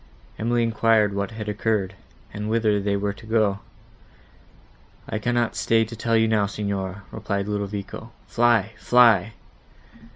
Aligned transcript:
Emily 0.39 0.63
enquired 0.63 1.13
what 1.13 1.29
had 1.29 1.47
occurred, 1.47 1.93
and 2.33 2.49
whither 2.49 2.79
they 2.81 2.97
were 2.97 3.13
to 3.13 3.25
go? 3.27 3.59
"I 5.07 5.19
cannot 5.19 5.55
stay 5.55 5.85
to 5.85 5.95
tell 5.95 6.17
you 6.17 6.27
now, 6.27 6.47
Signora," 6.47 7.03
replied 7.11 7.47
Ludovico: 7.47 8.11
"fly! 8.25 8.71
fly!" 8.79 9.33